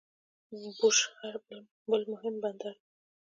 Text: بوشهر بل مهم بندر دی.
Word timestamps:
بوشهر 0.79 1.33
بل 1.89 2.01
مهم 2.13 2.35
بندر 2.43 2.73
دی. 2.79 2.79